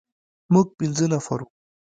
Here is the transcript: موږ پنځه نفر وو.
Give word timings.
موږ 0.53 0.67
پنځه 0.77 1.05
نفر 1.13 1.39
وو. 1.43 1.49